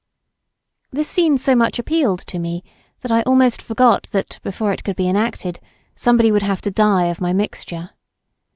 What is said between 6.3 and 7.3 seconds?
would have to die of